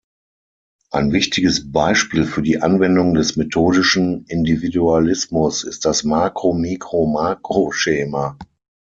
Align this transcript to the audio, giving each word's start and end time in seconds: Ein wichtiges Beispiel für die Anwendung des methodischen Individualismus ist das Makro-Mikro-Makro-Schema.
Ein 0.89 1.11
wichtiges 1.11 1.71
Beispiel 1.71 2.23
für 2.25 2.41
die 2.41 2.59
Anwendung 2.59 3.13
des 3.13 3.35
methodischen 3.35 4.25
Individualismus 4.25 5.63
ist 5.63 5.85
das 5.85 6.03
Makro-Mikro-Makro-Schema. 6.03 8.35